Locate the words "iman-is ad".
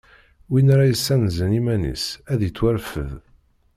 1.59-2.39